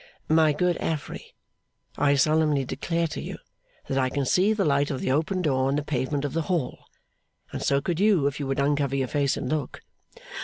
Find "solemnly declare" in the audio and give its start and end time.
2.15-3.05